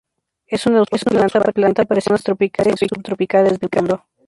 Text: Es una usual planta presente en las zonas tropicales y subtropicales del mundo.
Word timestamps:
Es 0.47 0.65
una 0.65 0.81
usual 0.81 1.01
planta 1.29 1.45
presente 1.51 1.81
en 1.83 1.87
las 1.95 2.03
zonas 2.05 2.23
tropicales 2.23 2.81
y 2.81 2.87
subtropicales 2.87 3.59
del 3.59 3.69
mundo. 3.71 4.03